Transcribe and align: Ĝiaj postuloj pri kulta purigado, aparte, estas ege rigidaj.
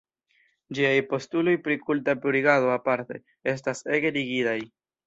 Ĝiaj 0.77 0.93
postuloj 1.11 1.53
pri 1.67 1.77
kulta 1.83 2.17
purigado, 2.25 2.73
aparte, 2.79 3.23
estas 3.57 3.87
ege 3.99 4.17
rigidaj. 4.19 4.61